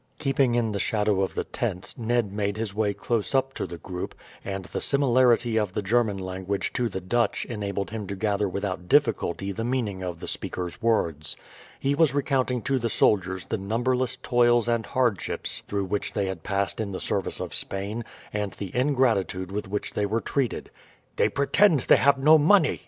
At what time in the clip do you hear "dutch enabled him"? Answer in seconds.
6.99-8.07